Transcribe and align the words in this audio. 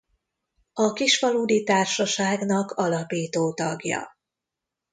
A 0.73 0.93
Kisfaludy-társaságnak 0.93 2.71
alapító 2.71 3.53
tagja. 3.53 4.17